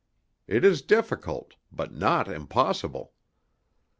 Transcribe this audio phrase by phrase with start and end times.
[0.47, 3.13] It is difficult, but not impossible.